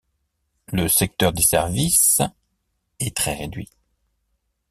[0.73, 2.23] Le secteur des services:
[2.99, 3.69] est très réduit.